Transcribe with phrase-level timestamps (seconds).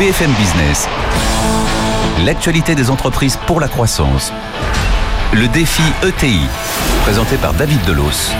[0.00, 0.88] BFM Business.
[2.24, 4.32] L'actualité des entreprises pour la croissance.
[5.34, 6.40] Le défi ETI,
[7.02, 8.32] présenté par David Delos.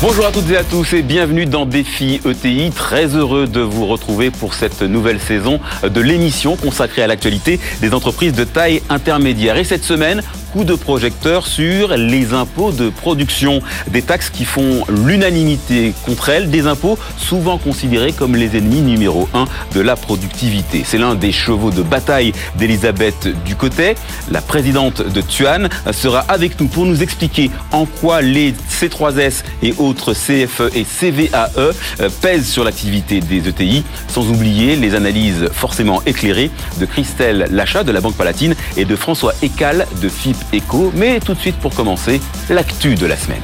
[0.00, 2.70] Bonjour à toutes et à tous et bienvenue dans Défi ETI.
[2.70, 7.92] Très heureux de vous retrouver pour cette nouvelle saison de l'émission consacrée à l'actualité des
[7.92, 9.56] entreprises de taille intermédiaire.
[9.56, 10.22] Et cette semaine,
[10.64, 16.66] de projecteur sur les impôts de production, des taxes qui font l'unanimité contre elles, des
[16.66, 20.82] impôts souvent considérés comme les ennemis numéro un de la productivité.
[20.84, 23.96] C'est l'un des chevaux de bataille d'Elisabeth Ducotet.
[24.30, 29.74] La présidente de Tuan sera avec nous pour nous expliquer en quoi les C3S et
[29.78, 31.72] autres CFE et CVAE euh,
[32.20, 37.92] pèsent sur l'activité des ETI, sans oublier les analyses forcément éclairées de Christelle Lachat de
[37.92, 40.92] la Banque Palatine et de François Ecal de FIP Eco.
[40.94, 43.42] Mais tout de suite pour commencer, l'actu de la semaine.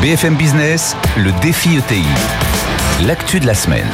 [0.00, 2.04] BFM Business, le défi ETI.
[3.06, 3.88] L'actu de la semaine.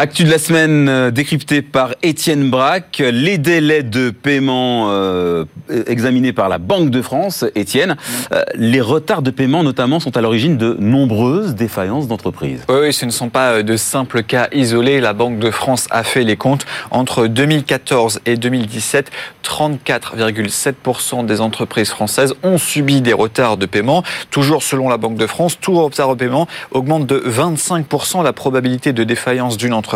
[0.00, 5.44] Actu de la semaine euh, décrypté par Étienne Braque, les délais de paiement euh,
[5.88, 7.44] examinés par la Banque de France.
[7.56, 7.96] Étienne,
[8.30, 12.62] euh, les retards de paiement notamment sont à l'origine de nombreuses défaillances d'entreprises.
[12.68, 15.00] Oui, oui, ce ne sont pas de simples cas isolés.
[15.00, 16.64] La Banque de France a fait les comptes.
[16.92, 19.10] Entre 2014 et 2017,
[19.42, 24.04] 34,7% des entreprises françaises ont subi des retards de paiement.
[24.30, 28.92] Toujours selon la Banque de France, tout retard de paiement augmente de 25% la probabilité
[28.92, 29.87] de défaillance d'une entreprise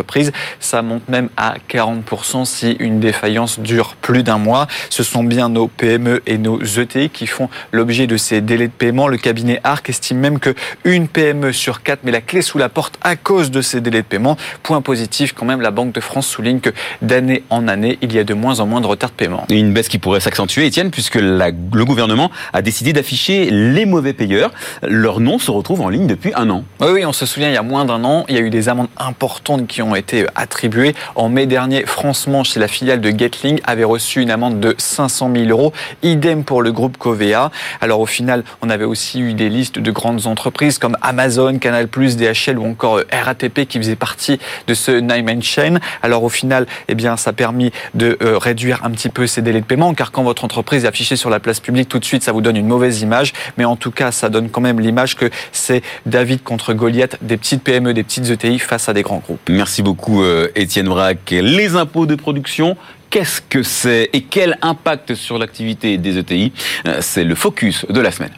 [0.61, 4.67] Ça monte même à 40% si une défaillance dure plus d'un mois.
[4.91, 8.73] Ce sont bien nos PME et nos ETI qui font l'objet de ces délais de
[8.73, 9.09] paiement.
[9.09, 10.55] Le cabinet ARC estime même que
[10.85, 14.03] une PME sur quatre met la clé sous la porte à cause de ces délais
[14.03, 14.37] de paiement.
[14.63, 16.70] Point positif quand même, la Banque de France souligne que
[17.01, 19.45] d'année en année, il y a de moins en moins de retard de paiement.
[19.48, 24.13] Et une baisse qui pourrait s'accentuer, Étienne, puisque le gouvernement a décidé d'afficher les mauvais
[24.13, 24.51] payeurs.
[24.83, 26.65] Leur nom se retrouve en ligne depuis un an.
[26.81, 28.51] Oui, oui, on se souvient, il y a moins d'un an, il y a eu
[28.51, 30.95] des amendes importantes qui ont été attribués.
[31.15, 34.75] En mai dernier, France Manche, c'est la filiale de Gatling, avait reçu une amende de
[34.79, 35.73] 500 000 euros.
[36.03, 37.51] Idem pour le groupe Covea.
[37.81, 41.89] Alors au final, on avait aussi eu des listes de grandes entreprises comme Amazon, Canal+,
[41.89, 45.79] DHL ou encore euh, RATP qui faisaient partie de ce nine chain.
[46.03, 49.42] Alors au final, eh bien, ça a permis de euh, réduire un petit peu ces
[49.42, 52.05] délais de paiement, car quand votre entreprise est affichée sur la place publique, tout de
[52.05, 53.33] suite, ça vous donne une mauvaise image.
[53.57, 57.37] Mais en tout cas, ça donne quand même l'image que c'est David contre Goliath, des
[57.37, 59.41] petites PME, des petites ETI face à des grands groupes.
[59.48, 61.31] Merci Merci beaucoup euh, Étienne Braque.
[61.31, 62.77] Les impôts de production,
[63.09, 66.53] qu'est-ce que c'est et quel impact sur l'activité des ETI
[66.87, 68.33] euh, C'est le focus de la semaine.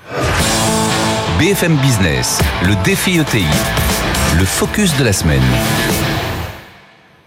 [1.41, 3.43] BFM Business, le défi ETI,
[4.39, 5.43] le focus de la semaine.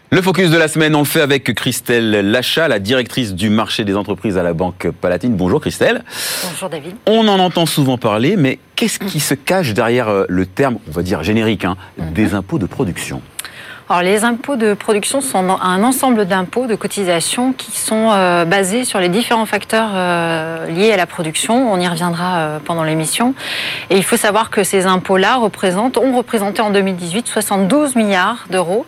[0.09, 3.84] Le focus de la semaine, on le fait avec Christelle Lachat, la directrice du marché
[3.84, 5.35] des entreprises à la Banque Palatine.
[5.35, 6.06] Bonjour Christelle.
[6.50, 6.95] Bonjour David.
[7.07, 10.91] On en entend souvent parler, mais qu'est-ce qui se cache derrière euh, le terme, on
[10.91, 12.13] va dire générique, hein, mhm.
[12.13, 13.22] des impôts de production?
[13.89, 18.83] Alors, les impôts de production sont un ensemble d'impôts, de cotisations qui sont euh, basés
[18.83, 21.71] sur les différents facteurs euh, liés à la production.
[21.71, 23.33] On y reviendra euh, pendant l'émission.
[23.89, 28.85] Et il faut savoir que ces impôts-là représentent, ont représenté en 2018 72 milliards d'euros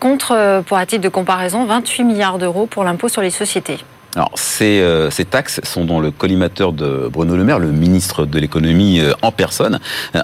[0.00, 3.78] contre, pour un titre de comparaison, 28 milliards d'euros pour l'impôt sur les sociétés.
[4.16, 4.82] Alors, ces,
[5.30, 9.78] taxes sont dans le collimateur de Bruno Le Maire, le ministre de l'économie en personne.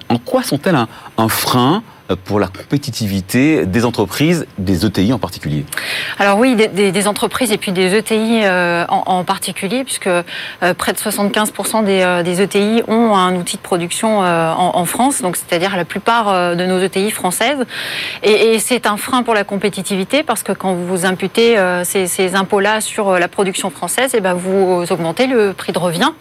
[0.09, 0.79] En quoi sont-elles
[1.17, 1.83] un frein
[2.15, 5.65] pour la compétitivité des entreprises, des ETI en particulier
[6.19, 10.23] Alors oui, des, entreprises et puis des ETI euh, en, particulier, puisque euh,
[10.77, 15.37] près de 75% des, ETI euh, e ont un outil de production en, France, donc
[15.37, 17.65] c'est-à-dire la plupart de nos ETI françaises.
[18.23, 23.19] Et, c'est un frein pour la compétitivité, parce que quand vous imputez ces, impôts-là sur
[23.19, 26.13] la production française, et eh ben vous augmentez le prix de revient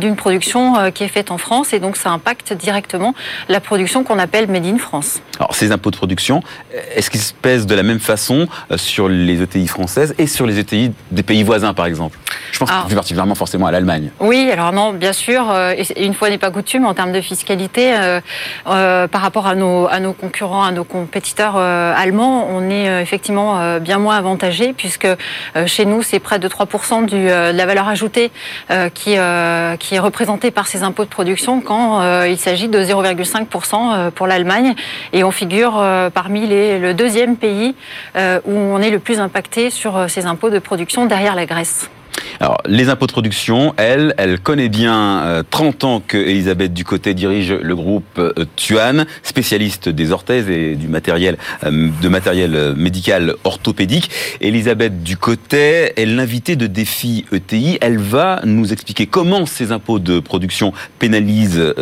[0.00, 3.14] d'une production qui est faite en France, et donc ça impacte directement
[3.48, 5.01] la production qu'on appelle Made in France.
[5.38, 6.42] Alors, ces impôts de production,
[6.94, 10.46] est-ce qu'ils se pèsent de la même façon euh, sur les ETI françaises et sur
[10.46, 12.18] les ETI des pays voisins, par exemple?
[12.52, 14.10] Je pense plus particulièrement forcément à l'Allemagne.
[14.20, 17.20] Oui, alors non, bien sûr, euh, et une fois n'est pas coutume, en termes de
[17.20, 17.94] fiscalité,
[18.66, 23.78] euh, par rapport à nos, à nos concurrents, à nos compétiteurs allemands, on est effectivement
[23.80, 25.08] bien moins avantagé, puisque
[25.66, 28.30] chez nous, c'est près de 3% du, de la valeur ajoutée
[28.94, 29.16] qui,
[29.78, 34.74] qui est représentée par ces impôts de production quand il s'agit de 0,5% pour l'Allemagne
[35.12, 37.74] et on figure euh, parmi les, le deuxième pays
[38.16, 41.46] euh, où on est le plus impacté sur euh, ces impôts de production derrière la
[41.46, 41.90] Grèce.
[42.40, 47.52] Alors, les impôts de production, elle, elle connaît bien 30 ans que Elisabeth Ducotet dirige
[47.52, 48.20] le groupe
[48.56, 54.10] Tuan, spécialiste des orthèses et du matériel, de matériel médical orthopédique.
[54.40, 57.78] Elisabeth Ducotet est l'invitée de Défi ETI.
[57.80, 61.74] Elle va nous expliquer comment ces impôts de production pénalisent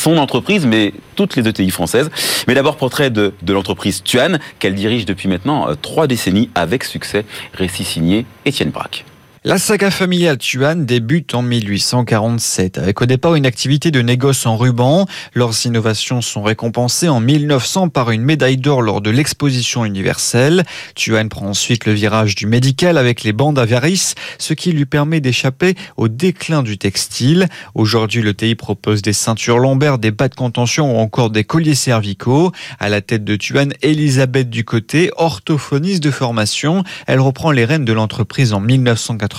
[0.00, 2.10] son entreprise, mais toutes les ETI françaises.
[2.48, 7.24] Mais d'abord, portrait de, l'entreprise Tuan, qu'elle dirige depuis maintenant euh, trois décennies avec succès.
[7.54, 9.04] Récit signé Étienne Braque.
[9.42, 14.58] La saga familiale Tuan débute en 1847 avec au départ une activité de négoce en
[14.58, 15.06] ruban.
[15.32, 20.64] Leurs innovations sont récompensées en 1900 par une médaille d'or lors de l'exposition universelle.
[20.94, 25.22] Tuan prend ensuite le virage du médical avec les bandes Avaris, ce qui lui permet
[25.22, 27.48] d'échapper au déclin du textile.
[27.74, 31.74] Aujourd'hui, le TI propose des ceintures lombaires, des bas de contention ou encore des colliers
[31.74, 32.52] cervicaux.
[32.78, 36.84] À la tête de Tuan, Elisabeth Ducoté, orthophoniste de formation.
[37.06, 39.29] Elle reprend les rênes de l'entreprise en 1980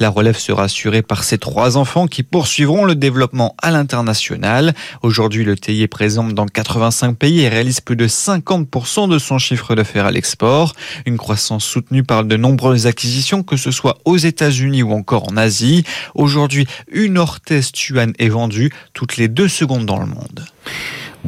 [0.00, 4.74] la relève sera assurée par ses trois enfants qui poursuivront le développement à l'international.
[5.02, 9.38] Aujourd'hui, le TI est présent dans 85 pays et réalise plus de 50% de son
[9.38, 10.74] chiffre d'affaires à l'export.
[11.04, 15.36] Une croissance soutenue par de nombreuses acquisitions, que ce soit aux États-Unis ou encore en
[15.36, 15.84] Asie.
[16.14, 20.44] Aujourd'hui, une orthèse Tuan est vendue toutes les deux secondes dans le monde.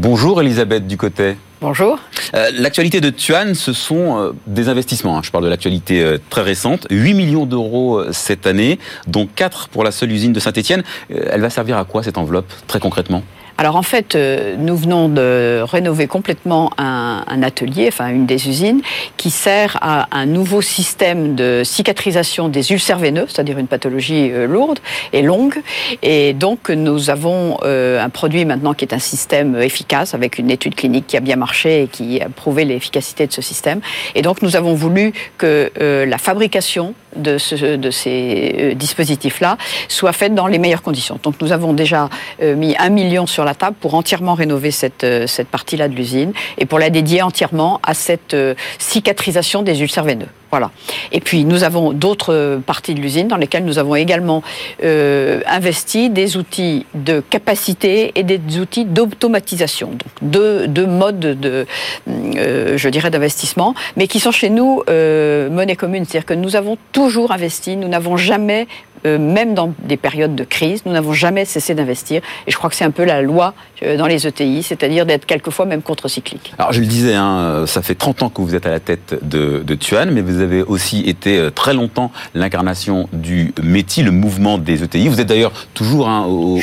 [0.00, 1.36] Bonjour Elisabeth Ducotet.
[1.60, 1.98] Bonjour.
[2.32, 5.18] Euh, l'actualité de Tuan, ce sont euh, des investissements.
[5.18, 5.22] Hein.
[5.24, 6.86] Je parle de l'actualité euh, très récente.
[6.88, 8.78] 8 millions d'euros cette année,
[9.08, 10.84] dont 4 pour la seule usine de Saint-Etienne.
[11.10, 13.24] elle va servir à quoi cette enveloppe, très concrètement?
[13.60, 18.48] Alors en fait, euh, nous venons de rénover complètement un, un, atelier, enfin une des
[18.48, 18.82] usines,
[19.16, 24.46] qui sert à un nouveau système de cicatrisation des ulcères veineux, c'est-à-dire une pathologie euh,
[24.46, 24.78] lourde
[25.12, 25.60] et longue.
[26.02, 30.52] Et donc nous avons euh, un produit maintenant qui est un système efficace avec une
[30.52, 33.80] étude clinique qui a bien marché et qui a prouvé l'efficacité de ce système.
[34.14, 39.56] Et donc nous avons voulu que la fabrication de, ce, de ces dispositifs-là
[39.88, 41.18] soit faite dans les meilleures conditions.
[41.22, 42.08] Donc nous avons déjà
[42.40, 46.66] mis un million sur table pour entièrement rénover cette, euh, cette partie-là de l'usine et
[46.66, 50.28] pour la dédier entièrement à cette euh, cicatrisation des ulcères veineux.
[50.50, 50.70] Voilà.
[51.12, 54.42] Et puis nous avons d'autres parties de l'usine dans lesquelles nous avons également
[54.82, 59.90] euh, investi des outils de capacité et des outils d'automatisation.
[59.90, 61.66] Donc deux, modes de,
[62.08, 66.06] euh, je dirais, d'investissement, mais qui sont chez nous euh, monnaie commune.
[66.06, 68.66] C'est-à-dire que nous avons toujours investi, nous n'avons jamais
[69.06, 72.22] euh, même dans des périodes de crise, nous n'avons jamais cessé d'investir.
[72.46, 75.26] Et je crois que c'est un peu la loi euh, dans les ETI, c'est-à-dire d'être
[75.26, 76.52] quelquefois même contre-cyclique.
[76.58, 79.18] Alors je le disais, hein, ça fait 30 ans que vous êtes à la tête
[79.22, 84.10] de, de Tuan, mais vous avez aussi été euh, très longtemps l'incarnation du METI, le
[84.10, 85.08] mouvement des ETI.
[85.08, 86.58] Vous êtes d'ailleurs toujours hein, au,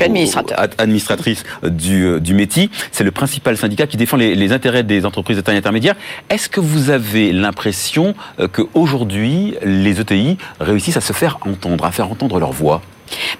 [0.77, 2.69] administratrice du, du METI.
[2.91, 5.95] C'est le principal syndicat qui défend les, les intérêts des entreprises de taille intermédiaire.
[6.29, 8.15] Est-ce que vous avez l'impression
[8.51, 12.81] qu'aujourd'hui, les ETI réussissent à se faire entendre, à faire entendre leur voix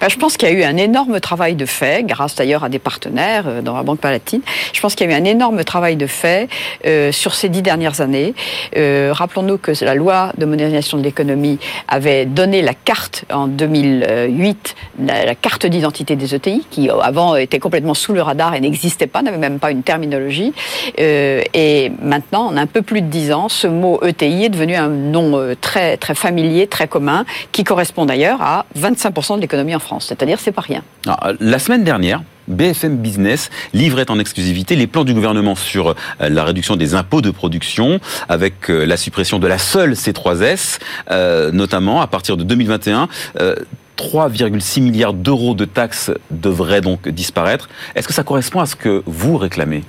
[0.00, 2.68] ben, je pense qu'il y a eu un énorme travail de fait, grâce d'ailleurs à
[2.68, 4.40] des partenaires euh, dans la Banque Palatine.
[4.72, 6.48] Je pense qu'il y a eu un énorme travail de fait
[6.86, 8.34] euh, sur ces dix dernières années.
[8.76, 11.58] Euh, Rappelons-nous que la loi de modernisation de l'économie
[11.88, 14.74] avait donné la carte en 2008,
[15.04, 19.06] la, la carte d'identité des ETI, qui avant était complètement sous le radar et n'existait
[19.06, 20.52] pas, n'avait même pas une terminologie.
[20.98, 24.74] Euh, et maintenant, en un peu plus de dix ans, ce mot ETI est devenu
[24.74, 29.65] un nom euh, très, très familier, très commun, qui correspond d'ailleurs à 25% de l'économie
[29.74, 30.06] en France.
[30.08, 30.82] C'est-à-dire, c'est pas rien.
[31.06, 35.94] Ah, la semaine dernière, BFM Business livrait en exclusivité les plans du gouvernement sur euh,
[36.20, 40.78] la réduction des impôts de production, avec euh, la suppression de la seule C3S,
[41.10, 43.08] euh, notamment à partir de 2021.
[43.96, 47.68] 3,6 milliards d'euros de taxes devraient donc disparaître.
[47.94, 49.82] Est-ce que ça correspond à ce que vous réclamez?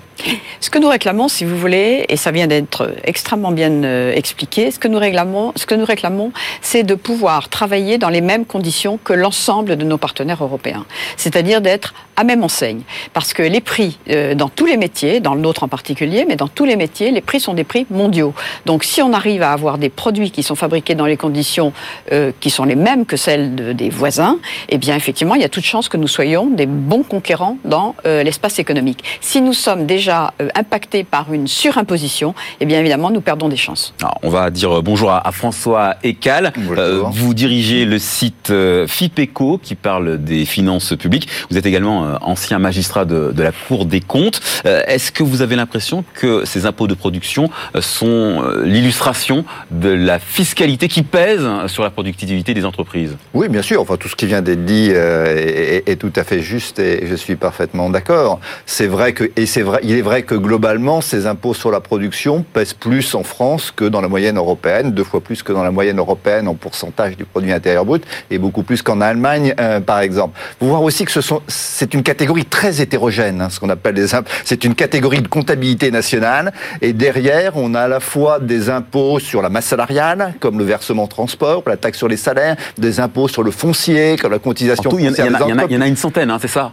[0.59, 4.72] Ce que nous réclamons, si vous voulez, et ça vient d'être extrêmement bien euh, expliqué,
[4.72, 8.46] ce que nous réclamons, ce que nous réclamons, c'est de pouvoir travailler dans les mêmes
[8.46, 10.86] conditions que l'ensemble de nos partenaires européens.
[11.15, 12.82] C'est-à-dire d'être à même enseigne.
[13.13, 16.36] Parce que les prix, euh, dans tous les métiers, dans le nôtre en particulier, mais
[16.36, 18.34] dans tous les métiers, les prix sont des prix mondiaux.
[18.65, 21.74] Donc si on arrive à avoir des produits qui sont fabriqués dans les conditions
[22.12, 24.38] euh, qui sont les mêmes que celles des voisins,
[24.70, 27.96] eh bien effectivement, il y a toute chance que nous soyons des bons conquérants dans
[28.06, 29.04] l'espace économique.
[29.22, 33.58] Si nous sommes déjà euh, impacté par une surimposition, eh bien évidemment, nous perdons des
[33.58, 33.94] chances.
[34.24, 36.54] on va dire bonjour à, François Ecal.
[36.77, 41.27] Euh, vous dirigez le site euh, FIPECO qui parle des finances publiques.
[41.50, 44.42] Vous êtes également ancien magistrat de, la Cour des comptes.
[44.66, 47.50] Est-ce que vous avez l'impression que ces impôts de production
[47.80, 53.16] sont l'illustration de la fiscalité qui pèse sur la productivité des entreprises?
[53.34, 53.86] Oui, bien sûr.
[53.88, 57.15] Enfin, tout ce qui vient d'être dit est, est, tout à fait juste et je
[57.15, 58.41] suis parfaitement d'accord.
[58.65, 61.79] C'est vrai que et c'est vrai, il est vrai que globalement, ces impôts sur la
[61.79, 65.63] production pèsent plus en France que dans la moyenne européenne, deux fois plus que dans
[65.63, 69.79] la moyenne européenne en pourcentage du produit intérieur brut, et beaucoup plus qu'en Allemagne, euh,
[69.79, 70.38] par exemple.
[70.60, 73.96] Vous voir aussi que ce sont, c'est une catégorie très hétérogène, hein, ce qu'on appelle
[73.96, 74.29] les impôts.
[74.44, 76.51] C'est une catégorie de comptabilité nationale,
[76.82, 80.65] et derrière, on a à la fois des impôts sur la masse salariale, comme le
[80.65, 84.89] versement transport, la taxe sur les salaires, des impôts sur le foncier, comme la cotisation.
[84.98, 86.72] il y, en a une centaine, hein, c'est ça?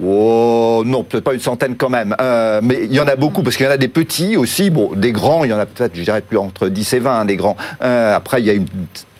[0.00, 2.14] Oh non, peut-être pas une centaine quand même.
[2.20, 4.70] Euh, mais il y en a beaucoup, parce qu'il y en a des petits aussi.
[4.70, 7.20] Bon, des grands, il y en a peut-être, je dirais, plus entre 10 et 20,
[7.20, 7.56] hein, des grands.
[7.82, 8.66] Euh, après, il y a une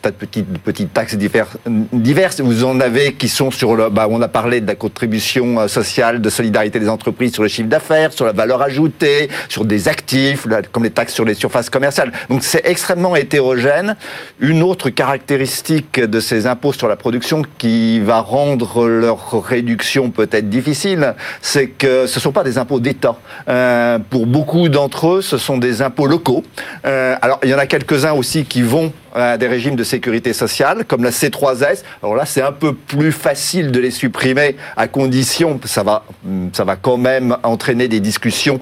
[0.01, 2.41] tas de petites, petites taxes diverses.
[2.41, 3.89] Vous en avez qui sont sur le.
[3.91, 7.49] Bah, on a parlé de la contribution euh, sociale de solidarité des entreprises sur le
[7.49, 11.71] chiffre d'affaires, sur la valeur ajoutée, sur des actifs, comme les taxes sur les surfaces
[11.71, 12.13] commerciales.
[12.29, 13.97] Donc c'est extrêmement hétérogène.
[14.41, 20.49] Une autre caractéristique de ces impôts sur la production qui va rendre leur réduction peut-être
[20.49, 23.17] difficile, c'est que ce ne sont pas des impôts d'État.
[23.49, 26.45] Euh, pour beaucoup d'entre eux, ce sont des impôts locaux.
[26.85, 30.33] Euh, alors il y en a quelques-uns aussi qui vont à des régimes de sécurité
[30.33, 31.83] sociale, comme la C3S.
[32.03, 36.05] Alors là, c'est un peu plus facile de les supprimer à condition, ça va,
[36.53, 38.61] ça va quand même entraîner des discussions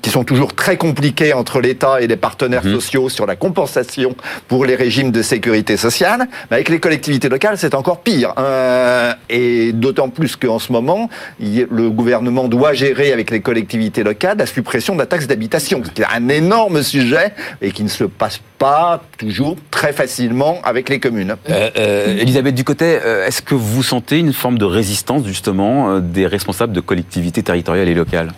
[0.00, 2.74] qui sont toujours très compliquées entre l'État et les partenaires mhm.
[2.74, 4.14] sociaux sur la compensation
[4.48, 6.28] pour les régimes de sécurité sociale.
[6.50, 8.34] Mais avec les collectivités locales, c'est encore pire.
[8.38, 11.08] Euh, et d'autant plus qu'en ce moment,
[11.40, 16.02] le gouvernement doit gérer avec les collectivités locales la suppression de la taxe d'habitation, qui
[16.02, 21.00] est un énorme sujet et qui ne se passe pas toujours très facilement avec les
[21.00, 21.34] communes.
[21.50, 26.72] Euh, euh, Elisabeth Ducotet, est-ce que vous sentez une forme de résistance justement des responsables
[26.72, 28.32] de collectivités territoriales et locales?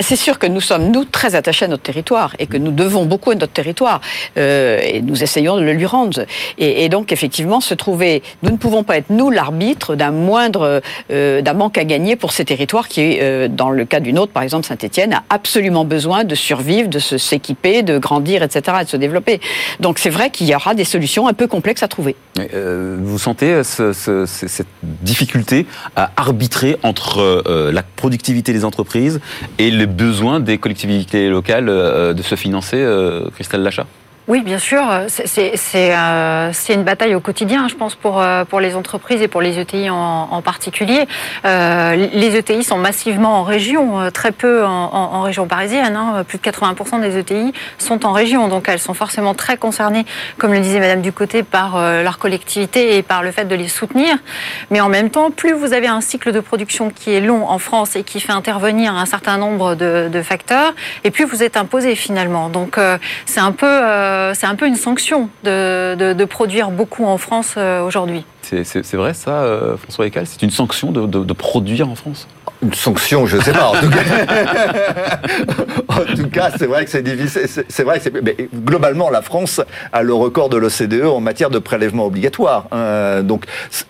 [0.00, 3.04] C'est sûr que nous sommes nous très attachés à notre territoire et que nous devons
[3.04, 4.00] beaucoup à notre territoire
[4.36, 6.26] euh, et nous essayons de le lui rendre.
[6.58, 11.42] Et, donc effectivement, se trouver, nous ne pouvons pas être nous l'arbitre d'un moindre, euh,
[11.42, 14.42] d'un manque à gagner pour ces territoires qui, euh, dans le cas d'une autre, par
[14.42, 18.96] exemple Saint-Étienne, a absolument besoin de survivre, de s'équiper, de grandir, etc., et de se
[18.96, 19.40] développer.
[19.80, 22.16] Donc c'est vrai qu'il y aura des solutions un peu complexes à trouver.
[22.36, 29.20] Vous sentez cette difficulté à arbitrer entre la productivité des entreprises
[29.58, 33.86] et les besoins des collectivités locales euh, de se financer, euh, Christelle Lachat?
[34.28, 34.82] Oui, bien sûr.
[34.90, 39.40] Euh, c'est une bataille au quotidien, je pense, pour, euh, pour les entreprises et pour
[39.40, 41.06] les ETI en, particulier.
[41.44, 45.94] Euh, les ETI sont massivement en région, très peu en, région parisienne.
[45.96, 46.24] Hein.
[46.26, 50.04] Plus de 80% des ETI sont en région, donc elles sont forcément très concernées,
[50.38, 54.16] comme le disait Madame Ducoté, par leur collectivité et par le fait de les soutenir.
[54.70, 57.58] Mais en même temps, plus vous avez un cycle de production qui est long en
[57.58, 61.56] France et qui fait intervenir un certain nombre de, de facteurs, et plus vous êtes
[61.56, 62.48] imposé finalement.
[62.48, 62.78] Donc
[63.24, 63.66] c'est un peu
[64.16, 68.24] euh, c'est un peu une sanction de, produire beaucoup en France euh, aujourd'hui.
[68.42, 72.26] C'est vrai ça, euh, François Ecal C'est une sanction de produire en France?
[72.62, 73.72] Une sanction, je ne sais pas.
[75.88, 77.46] En tout cas, c'est vrai que c'est difficile.
[77.68, 82.04] C'est vrai mais globalement, la France a le record de l'OCDE en matière de prélèvement
[82.04, 82.66] obligatoire.
[82.70, 83.22] Hein.
[83.22, 83.44] donc,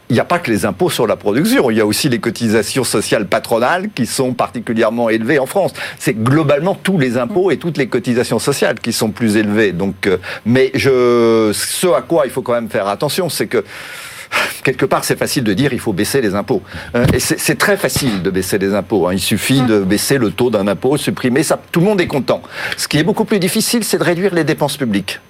[0.09, 1.71] il n'y a pas que les impôts sur la production.
[1.71, 5.73] Il y a aussi les cotisations sociales patronales qui sont particulièrement élevées en France.
[5.99, 9.73] C'est globalement tous les impôts et toutes les cotisations sociales qui sont plus élevées.
[9.73, 13.65] Donc, euh, mais je, ce à quoi il faut quand même faire attention, c'est que
[14.65, 16.63] quelque part, c'est facile de dire il faut baisser les impôts.
[16.95, 19.07] Euh, c'est très facile de baisser les impôts.
[19.07, 19.15] Hein.
[19.15, 22.43] Il suffit de baisser le taux d'un impôt, supprimer ça, tout le monde est content.
[22.77, 25.21] Ce qui est beaucoup plus difficile, c'est de réduire les dépenses publiques.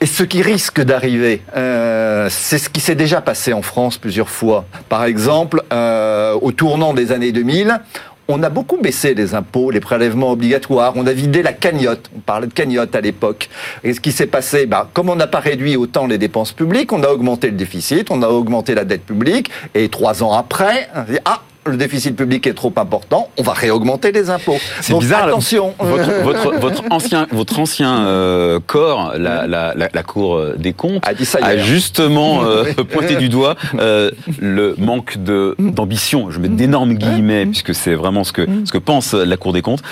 [0.00, 4.28] Et ce qui risque d'arriver, euh, c'est ce qui s'est déjà passé en France plusieurs
[4.28, 4.66] fois.
[4.90, 7.80] Par exemple, euh, au tournant des années 2000,
[8.28, 12.20] on a beaucoup baissé les impôts, les prélèvements obligatoires, on a vidé la cagnotte, on
[12.20, 13.48] parlait de cagnotte à l'époque.
[13.84, 16.92] Et ce qui s'est passé, bah, comme on n'a pas réduit autant les dépenses publiques,
[16.92, 20.88] on a augmenté le déficit, on a augmenté la dette publique, et trois ans après,
[21.24, 24.56] ah, le déficit public est trop important, on va réaugmenter les impôts.
[24.80, 25.28] C'est bizarre.
[25.28, 25.74] Attention.
[25.78, 31.38] Votre, ancien, votre ancien euh, corps, la, la, la, Cour des comptes, a, dit ça
[31.42, 37.74] a justement euh, pointé du doigt euh, le manque d'ambition, je mets d'énormes guillemets, puisque
[37.74, 39.82] c'est vraiment ce que, ce que pense la Cour des comptes,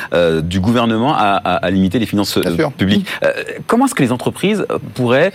[0.42, 2.38] du gouvernement à, à, limiter les finances
[2.76, 3.06] publiques.
[3.66, 5.32] comment est-ce que les entreprises pourraient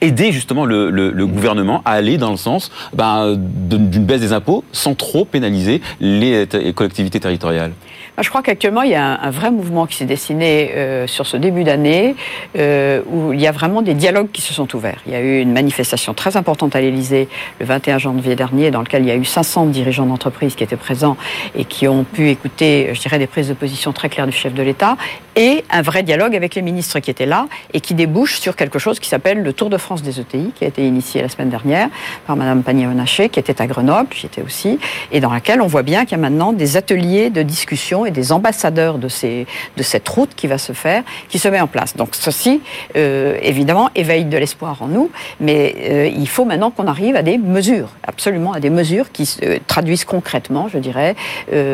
[0.00, 4.94] aider justement le, gouvernement à aller dans le sens ben, d'une baisse des impôts sans
[4.94, 7.72] trop pénaliser les, collectivités territoriales.
[8.18, 11.36] Je crois qu'actuellement, il y a un, vrai mouvement qui s'est dessiné euh, sur ce
[11.36, 12.16] début d'année
[12.56, 15.00] euh, où il y a vraiment des dialogues qui se sont ouverts.
[15.06, 17.28] Il y a eu une manifestation très importante à l'Élysée
[17.60, 20.76] le 21 janvier dernier dans lequel il y a eu 500 dirigeants d'entreprise qui étaient
[20.76, 21.18] présents
[21.54, 24.54] et qui ont pu écouter, je dirais, des prises de position très claires du chef
[24.54, 24.96] de l'État
[25.36, 28.78] et un vrai dialogue avec les ministres qui étaient là et qui débouche sur quelque
[28.78, 31.50] chose qui s'appelle le Tour de France des ETI, qui a été initié la semaine
[31.50, 31.88] dernière
[32.26, 34.78] par Madame Panier-Onaché, qui était à Grenoble, j'y étais aussi,
[35.12, 38.10] et dans laquelle on voit bien qu'il y a maintenant des ateliers de discussion et
[38.10, 41.66] des ambassadeurs de, ces, de cette route qui va se faire, qui se met en
[41.66, 41.96] place.
[41.96, 42.62] Donc ceci,
[42.96, 47.22] euh, évidemment, éveille de l'espoir en nous, mais euh, il faut maintenant qu'on arrive à
[47.22, 51.14] des mesures, absolument à des mesures qui euh, traduisent concrètement, je dirais,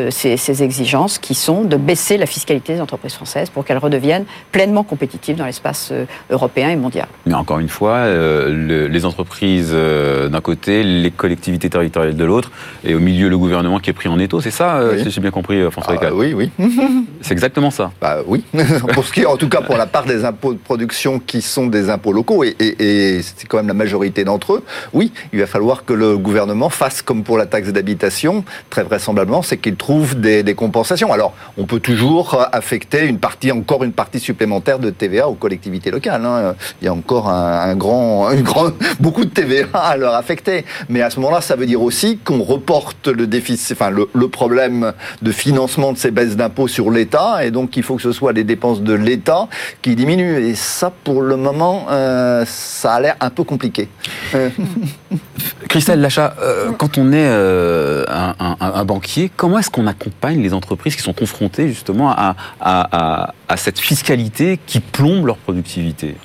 [0.09, 4.25] ces, ces exigences qui sont de baisser la fiscalité des entreprises françaises pour qu'elles redeviennent
[4.51, 5.93] pleinement compétitives dans l'espace
[6.29, 7.07] européen et mondial.
[7.25, 12.51] Mais encore une fois, les entreprises d'un côté, les collectivités territoriales de l'autre,
[12.83, 15.31] et au milieu le gouvernement qui est pris en étau, c'est ça, si j'ai bien
[15.31, 16.51] compris, François ah, Oui, oui.
[17.21, 17.91] c'est exactement ça.
[18.01, 18.43] Bah oui,
[18.93, 21.41] pour ce qui est en tout cas pour la part des impôts de production qui
[21.41, 25.39] sont des impôts locaux, et, et, c'est quand même la majorité d'entre eux, oui, il
[25.39, 29.75] va falloir que le gouvernement fasse comme pour la taxe d'habitation, très vraisemblablement, c'est qu'il
[29.75, 31.11] trouve des, des, compensations.
[31.11, 35.91] Alors, on peut toujours affecter une partie, encore une partie supplémentaire de TVA aux collectivités
[35.91, 36.25] locales.
[36.25, 36.55] Hein.
[36.81, 38.29] Il y a encore un, grand,
[38.99, 40.65] beaucoup de TVA à leur affecter.
[40.89, 44.27] Mais à ce moment-là, ça veut dire aussi qu'on reporte le déficit, enfin le, le
[44.27, 48.11] problème de financement de ces baisses d'impôts sur l'État, et donc il faut que ce
[48.11, 49.47] soit les dépenses de l'État
[49.81, 50.43] qui diminuent.
[50.43, 53.89] Et ça, pour le moment, euh, ça a l'air un peu compliqué.
[54.35, 54.49] Euh.
[55.73, 61.01] Christelle Lachat, euh, quand on est un, banquier, comment est-ce qu'on accompagne les entreprises qui
[61.01, 63.25] sont confrontées justement à
[63.57, 66.15] cette fiscalité qui plombe leur productivité?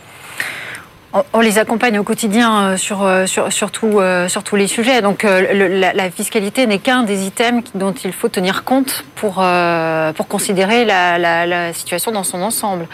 [1.32, 5.00] On les accompagne au quotidien euh, sur, euh, euh, sur tous les sujets.
[5.00, 9.42] Donc la, fiscalité n'est qu'un des items dont il faut tenir compte pour,
[10.14, 12.86] pour considérer la, situation dans son ensemble.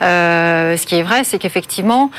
[0.00, 2.10] ce qui est vrai, c'est qu'effectivement,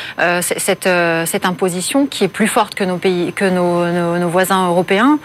[0.41, 0.89] cette,
[1.25, 5.19] cette imposition qui est plus forte que nos, pays, que nos, voisins européens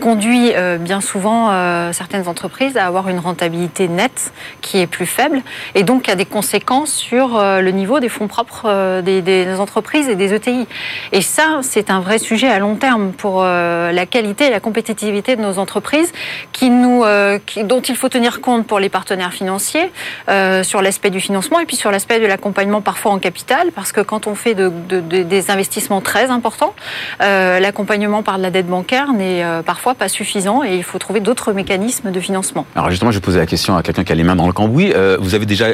[0.00, 1.50] conduit bien souvent
[1.92, 5.42] certaines entreprises à avoir une rentabilité nette qui est plus faible
[5.74, 10.14] et donc a des conséquences sur le niveau des fonds propres des des entreprises et
[10.14, 10.66] des ETI.
[11.12, 14.60] Et ça, c'est un vrai sujet à long terme pour euh, la qualité et la
[14.60, 16.12] compétitivité de nos entreprises
[16.52, 19.90] qui nous, euh, dont il faut tenir compte pour les partenaires financiers
[20.28, 23.92] euh, sur l'aspect du financement et puis sur l'aspect de l'accompagnement parfois en capital parce
[23.92, 26.74] que quand on fait de, des investissements très importants,
[27.20, 31.52] l'accompagnement par de la dette bancaire n'est parfois pas suffisant et il faut trouver d'autres
[31.52, 32.66] mécanismes de financement.
[32.74, 34.92] Alors justement, je poser la question à quelqu'un qui a les mains dans le cambouis.
[35.18, 35.66] vous avez déjà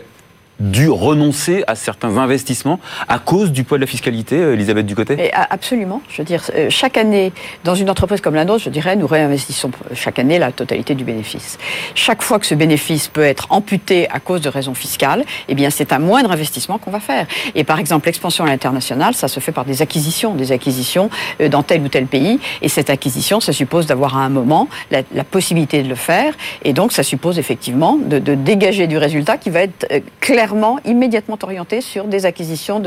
[0.61, 5.33] dû renoncer à certains investissements à cause du poids de la fiscalité, euh, Elisabeth Ducoté
[5.33, 6.02] Absolument.
[6.11, 7.33] Je veux dire, euh, chaque année,
[7.64, 11.05] dans une entreprise comme la nôtre, je dirais, nous réinvestissons chaque année la totalité du
[11.05, 11.59] bénéfice.
[11.95, 15.71] Chaque fois que ce bénéfice peut être amputé à cause de raisons fiscales, eh bien,
[15.71, 17.26] c'est un moindre investissement qu'on va faire.
[17.55, 21.09] Et par exemple, l'expansion à l'international, ça se fait par des acquisitions, des acquisitions
[21.40, 22.38] euh, dans tel ou tel pays.
[22.61, 26.35] Et cette acquisition, ça suppose d'avoir à un moment la, possibilité de le faire.
[26.64, 29.87] Et donc, ça suppose effectivement de, de dégager du résultat qui va être
[30.20, 30.50] clairement
[30.85, 32.81] immédiatement orienté sur des acquisitions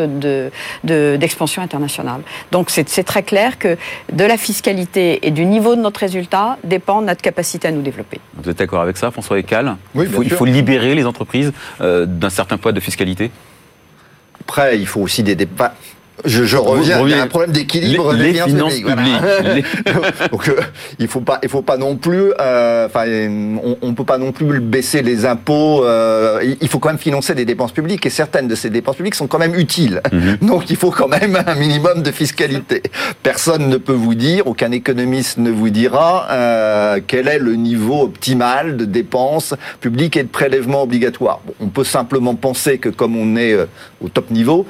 [0.84, 2.22] d'expansion de, internationale.
[2.52, 3.78] Donc c'est très clair que
[4.12, 8.20] de la fiscalité et du niveau de notre résultat dépend notre capacité à nous développer.
[8.36, 12.30] Vous êtes d'accord avec ça, François Ecal Oui, il faut, libérer les entreprises euh, d'un
[12.30, 13.32] certain poids de fiscalité?
[14.42, 15.74] Après, il faut aussi des débats.
[16.26, 19.66] Je, reviens, il y a un problème d'équilibre des finances publiques.
[20.32, 20.62] Donc, euh,
[21.00, 23.06] il faut pas, il faut pas non plus, euh, enfin,
[23.64, 25.84] on, on, peut pas non plus baisser les impôts.
[25.84, 29.16] Euh, il faut quand même financer des dépenses publiques et certaines de ces dépenses publiques
[29.16, 30.02] sont quand même utiles.
[30.12, 30.38] Mhm.
[30.48, 32.84] Donc, il faut quand même un minimum de fiscalité.
[33.22, 38.02] Personne ne peut vous dire, aucun économiste ne vous dira euh, quel est le niveau
[38.02, 41.42] optimal de dépenses publiques et de prélèvements obligatoires.
[41.46, 43.66] Bon, on peut simplement penser que comme on est euh,
[44.02, 44.66] au top niveau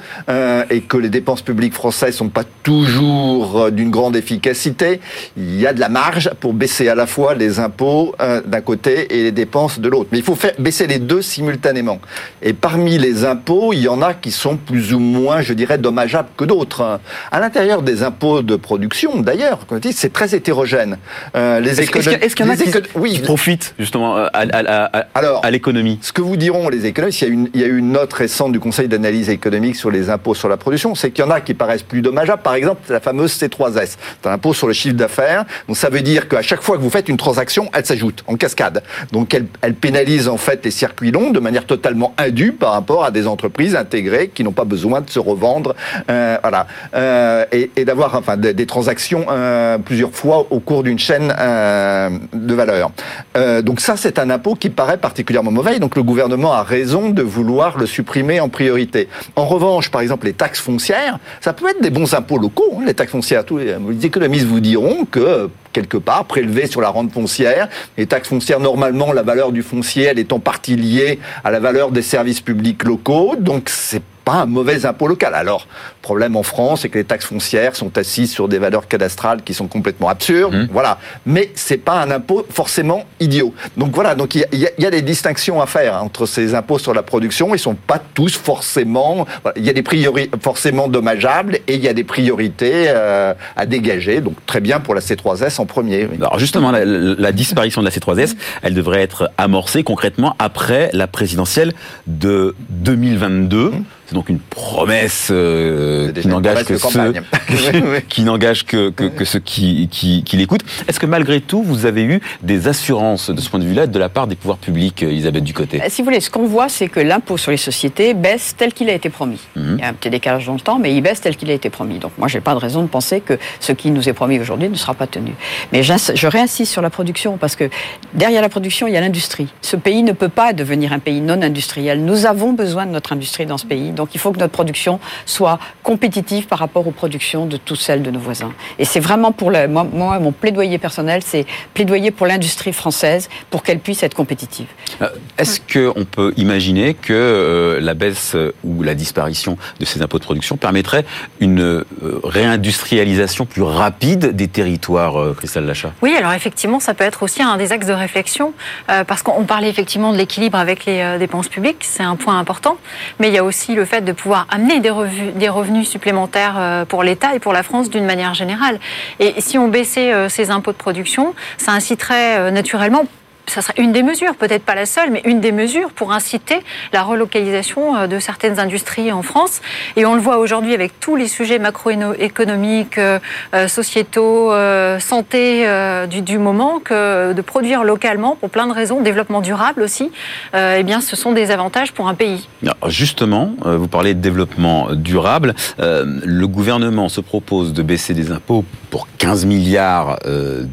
[0.70, 5.00] et que les dépenses publiques françaises sont pas toujours euh, d'une grande efficacité.
[5.36, 8.60] Il y a de la marge pour baisser à la fois les impôts euh, d'un
[8.60, 10.08] côté et les dépenses de l'autre.
[10.12, 12.00] Mais il faut faire baisser les deux simultanément.
[12.42, 15.78] Et parmi les impôts, il y en a qui sont plus ou moins, je dirais,
[15.78, 17.00] dommageables que d'autres.
[17.30, 19.60] À l'intérieur des impôts de production, d'ailleurs,
[19.92, 20.98] c'est très hétérogène.
[21.36, 25.98] Euh, les est-ce, qu'il y en a qui, oui, profitent justement à, à l'économie?
[26.02, 28.12] Ce que vous diront les économistes, il y, a une, il y a une note
[28.12, 31.30] récente du Conseil d'analyse économique sur les impôts sur la production, c'est qu'il y en
[31.30, 32.42] a qui paraissent plus dommageables.
[32.42, 33.96] Par exemple, la fameuse C3S.
[34.22, 35.44] C'est un impôt sur le chiffre d'affaires.
[35.68, 38.36] Donc ça veut dire qu'à chaque fois que vous faites une transaction, elle s'ajoute en
[38.36, 38.82] cascade.
[39.12, 43.04] Donc elle, elle, pénalise en fait les circuits longs de manière totalement indue par rapport
[43.04, 45.74] à des entreprises intégrées qui n'ont pas besoin de se revendre,
[46.10, 50.98] euh, voilà, euh, et, et d'avoir enfin des, transactions euh, plusieurs fois au cours d'une
[50.98, 52.90] chaîne euh, de valeur.
[53.36, 55.78] Euh, donc ça, c'est un impôt qui paraît particulièrement mauvais.
[55.78, 59.08] Donc le gouvernement a raison de vouloir le supprimer en priorité.
[59.36, 62.84] En revanche, par exemple, les taxes foncières ça peut être des bons impôts locaux, hein,
[62.86, 63.44] les taxes foncières.
[63.44, 67.68] Tous les, économistes vous diront que quelque part, prélevées sur la rente foncière.
[67.98, 71.60] Les taxes foncières, normalement, la valeur du foncier, elle est en partie liée à la
[71.60, 73.34] valeur des services publics locaux.
[73.38, 75.34] Donc, c'est pas un mauvais impôt local.
[75.34, 75.66] Alors,
[76.02, 79.54] problème en France, c'est que les taxes foncières sont assises sur des valeurs cadastrales qui
[79.54, 80.54] sont complètement absurdes.
[80.54, 80.68] Mmh.
[80.72, 80.98] Voilà.
[81.26, 83.54] Mais c'est pas un impôt forcément idiot.
[83.76, 84.14] Donc voilà.
[84.14, 87.54] Donc il y, y, a des distinctions à faire entre ces impôts sur la production.
[87.54, 89.26] Ils sont pas tous forcément.
[89.56, 93.66] Il y a des priorités forcément dommageables et il y a des priorités euh, à
[93.66, 94.20] dégager.
[94.20, 96.08] Donc très bien pour la C3S en premier.
[96.16, 101.06] Alors justement, la, la, disparition de la C3S, elle devrait être amorcée concrètement après la
[101.06, 101.72] présidentielle
[102.06, 103.70] de 2022.
[103.70, 103.84] Mmh.
[104.06, 107.14] C'est donc une promesse euh, qui n'engage que, ceux,
[108.08, 110.64] qui n'engage que, que, que, ceux qui, qui, qui l'écoutent.
[110.88, 113.98] Est-ce que malgré tout, vous avez eu des assurances de ce point de vue-là de
[113.98, 115.80] la part des pouvoirs publics, Elisabeth Ducoté?
[115.88, 118.90] Si vous voulez, ce qu'on voit, c'est que l'impôt sur les sociétés baisse tel qu'il
[118.90, 119.40] a été promis.
[119.56, 121.54] Il y a un petit décalage dans le temps, mais il baisse tel qu'il a
[121.54, 121.98] été promis.
[121.98, 124.68] Donc moi, j'ai pas de raison de penser que ce qui nous est promis aujourd'hui
[124.68, 125.32] ne sera pas tenu.
[125.72, 127.70] Mais je réinsiste sur la production parce que
[128.12, 129.48] derrière la production, il y a l'industrie.
[129.62, 132.04] Ce pays ne peut pas devenir un pays non industriel.
[132.04, 133.92] Nous avons besoin de notre industrie dans ce pays.
[133.94, 138.02] Donc il faut que notre production soit compétitive par rapport aux productions de toutes celles
[138.02, 138.52] de nos voisins.
[138.78, 143.28] Et c'est vraiment pour le, moi, moi, mon plaidoyer personnel, c'est plaidoyer pour l'industrie française
[143.50, 144.66] pour qu'elle puisse être compétitive.
[145.02, 150.18] Euh, est-ce qu'on peut imaginer que euh, la baisse ou la disparition de ces impôts
[150.18, 151.04] de production permettrait
[151.40, 151.84] une euh,
[152.24, 155.92] réindustrialisation plus rapide des territoires, Christelle Lachat?
[156.02, 158.52] Oui, alors effectivement, ça peut être aussi un des axes de réflexion,
[158.86, 162.76] parce qu'on parlait effectivement de l'équilibre avec les dépenses publiques, c'est un point important,
[163.18, 166.56] mais il y a aussi le fait de pouvoir amener des, revenus, des revenus supplémentaires
[166.58, 168.78] euh, pour l'État et pour la France d'une manière générale.
[169.20, 173.04] Et si on baissait euh, ces impôts de production, ça inciterait euh, naturellement
[173.46, 176.60] ça serait une des mesures, peut-être pas la seule, mais une des mesures pour inciter
[176.92, 179.60] la relocalisation euh, de certaines industries en France.
[179.96, 183.18] Et on le voit aujourd'hui avec tous les sujets macroéconomiques, euh,
[183.54, 184.52] euh, sociétaux,
[184.98, 185.66] santé
[186.08, 190.10] du, moment, que de produire localement, pour plein de raisons, développement durable aussi,
[190.54, 192.48] eh bien, ce sont des avantages pour un pays.
[192.86, 195.54] Justement, vous parlez de développement durable.
[195.78, 200.20] le gouvernement se propose de baisser des impôts pour 15 milliards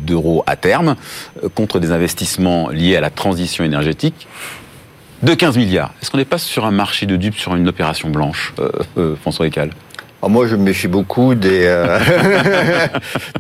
[0.06, 0.96] d'euros à terme,
[1.56, 4.28] contre des investissements liés à la transition énergétique
[5.24, 5.92] de 15 milliards.
[6.02, 9.16] Est-ce qu'on n'est pas sur un marché de dupes, sur une opération blanche, euh, euh,
[9.16, 9.72] François Ecal
[10.24, 11.98] ah, moi, je me méfie beaucoup des euh,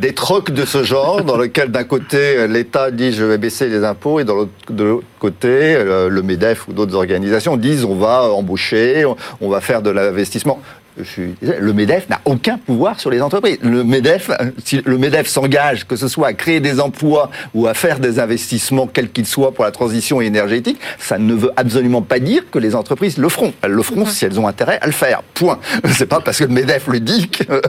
[0.15, 4.19] trocs de ce genre, dans lequel d'un côté l'État dit je vais baisser les impôts
[4.19, 9.05] et de l'autre côté le Medef ou d'autres organisations disent on va embaucher,
[9.41, 10.59] on va faire de l'investissement
[10.97, 13.57] le MEDEF n'a aucun pouvoir sur les entreprises.
[13.61, 14.31] Le MEDEF,
[14.63, 18.19] si le MEDEF s'engage, que ce soit à créer des emplois ou à faire des
[18.19, 22.59] investissements, quels qu'ils soient, pour la transition énergétique, ça ne veut absolument pas dire que
[22.59, 23.53] les entreprises le feront.
[23.61, 25.23] Elles le feront si elles ont intérêt à le faire.
[25.33, 25.59] Point.
[25.91, 27.61] C'est pas parce que le MEDEF le dit qu'elles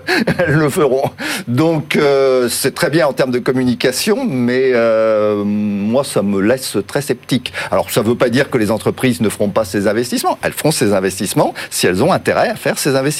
[0.48, 1.10] le feront.
[1.48, 6.76] Donc, euh, c'est très bien en termes de communication, mais euh, moi, ça me laisse
[6.86, 7.52] très sceptique.
[7.70, 10.38] Alors, ça ne veut pas dire que les entreprises ne feront pas ces investissements.
[10.42, 13.11] Elles feront ces investissements si elles ont intérêt à faire ces investissements.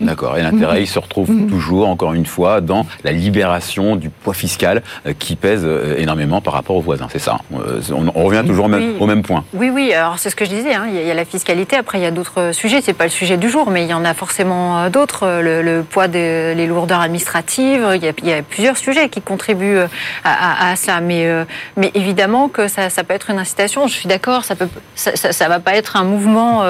[0.00, 0.38] D'accord.
[0.38, 1.48] Et l'intérêt, il se retrouve mhm.
[1.48, 6.40] toujours, encore une fois, dans la libération du poids fiscal euh, qui pèse euh, énormément
[6.40, 7.08] par rapport aux voisins.
[7.10, 7.38] C'est ça.
[7.54, 9.44] Euh, on, revient toujours au, même, point.
[9.54, 9.92] Oui, oui.
[9.92, 10.74] Alors c'est ce que je disais.
[10.74, 10.86] Hein.
[10.88, 11.76] Il y a la fiscalité.
[11.76, 12.80] Après, il y a d'autres sujets.
[12.80, 15.40] C'est pas le sujet du jour, mais il y en a forcément d'autres.
[15.42, 17.86] Le, poids des lourdeurs administratives.
[17.94, 19.80] Il y, a, plusieurs sujets qui contribuent
[20.24, 21.00] à, ça.
[21.00, 21.28] Mais,
[21.76, 23.86] mais évidemment que ça, peut être une incitation.
[23.86, 24.44] Je suis d'accord.
[24.44, 26.62] Ça peut, ça, ça, va pas être un mouvement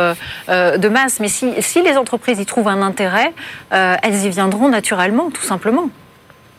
[0.48, 1.20] de masse.
[1.20, 3.32] Mais si, si les entreprises y trouvent un intérêt,
[3.72, 5.90] euh, elles y viendront naturellement, tout simplement.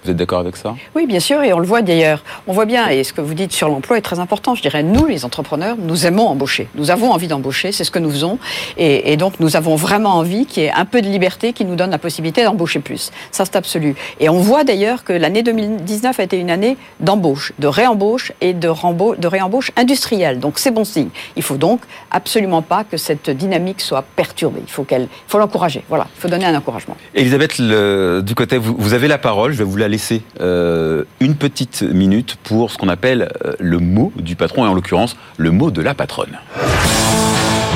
[0.03, 0.75] Vous êtes d'accord avec ça?
[0.95, 2.23] Oui, bien sûr, et on le voit d'ailleurs.
[2.47, 4.55] On voit bien, et ce que vous dites sur l'emploi est très important.
[4.55, 6.67] Je dirais, nous, les entrepreneurs, nous aimons embaucher.
[6.73, 8.39] Nous avons envie d'embaucher, c'est ce que nous faisons.
[8.77, 11.75] Et, donc, nous avons vraiment envie qu'il y ait un peu de liberté qui nous
[11.75, 13.11] donne la possibilité d'embaucher plus.
[13.31, 13.95] Ça, c'est absolu.
[14.19, 18.53] Et on voit d'ailleurs que l'année 2019 a été une année d'embauche, de réembauche et
[18.53, 18.69] de,
[19.17, 20.39] de réembauche industrielle.
[20.39, 21.09] Donc, c'est bon signe.
[21.35, 24.61] Il faut donc absolument pas que cette dynamique soit perturbée.
[24.65, 25.83] Il faut qu'elle, faut l'encourager.
[25.89, 26.97] Voilà, il faut donner un encouragement.
[27.13, 29.51] Elisabeth, du côté, vous, vous avez la parole.
[29.51, 33.77] Je vais vous la laisser euh, une petite minute pour ce qu'on appelle euh, le
[33.77, 36.39] mot du patron, et en l'occurrence le mot de la patronne.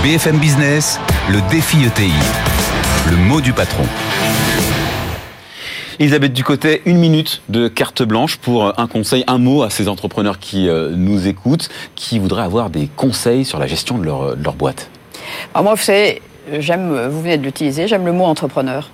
[0.02, 1.00] BFM Business,
[1.30, 2.12] le défi ETI,
[3.10, 3.84] le mot du patron.
[6.00, 10.40] Elisabeth Ducotet, une minute de carte blanche pour un conseil, un mot à ces entrepreneurs
[10.40, 14.90] qui euh, nous écoutent, qui voudraient avoir des conseils sur la gestion de leur, boîte.
[15.54, 16.22] moi, vous savez,
[16.60, 18.90] j'aime, vous venez de l'utiliser, j'aime le mot entrepreneur.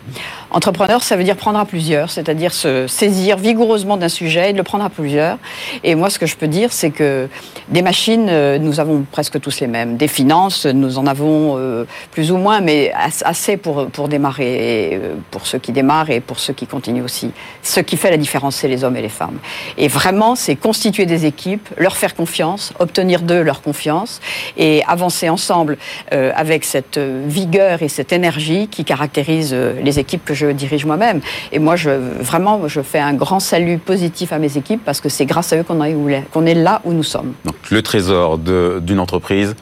[0.54, 4.58] Entrepreneur, ça veut dire prendre à plusieurs, c'est-à-dire se saisir vigoureusement d'un sujet et de
[4.58, 5.38] le prendre à plusieurs.
[5.86, 7.30] Et moi, ce que je peux dire, c'est que
[7.70, 9.96] des machines, euh, nous avons presque tous les mêmes.
[9.96, 12.92] Des finances, nous en avons euh, plus ou moins, mais
[13.24, 17.32] assez pour, pour démarrer, euh, pour ceux qui démarrent et pour ceux qui continuent aussi.
[17.64, 19.40] Ce qui fait la différence, c'est les hommes et les femmes.
[19.78, 24.20] Et vraiment, c'est constituer des équipes, leur faire confiance, obtenir d'eux leur confiance
[24.58, 25.78] et avancer ensemble
[26.12, 27.00] avec cette
[27.42, 29.54] vigueur et cette énergie qui caractérise
[29.88, 31.20] les équipes que je dirige moi-même.
[31.52, 31.90] Et moi, je,
[32.30, 35.58] vraiment, je fais un grand salut positif à mes équipes parce que c'est grâce à
[35.58, 37.34] eux qu'on est là où nous sommes.
[37.46, 39.56] Donc, le trésor d'une entreprise,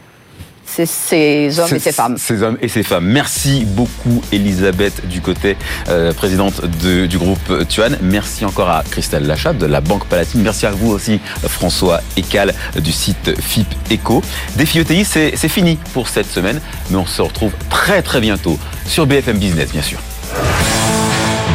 [0.70, 2.18] c'est ces hommes et ces femmes.
[2.18, 3.06] Ces hommes et ces femmes.
[3.06, 7.98] Merci beaucoup Elisabeth Ducotet, euh, présidente du groupe Tuan.
[8.02, 10.42] Merci encore à Christelle Lachat de la Banque Palatine.
[10.42, 14.22] Merci à vous aussi François Ecal du site FIP Eco.
[14.56, 19.08] Défi ETI, c'est fini pour cette semaine, mais on se retrouve très très bientôt sur
[19.08, 20.00] BFM Business bien sûr.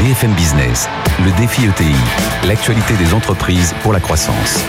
[0.02, 0.88] BFM Business,
[1.24, 1.94] le défi ETI,
[2.46, 4.64] l'actualité des entreprises pour la croissance.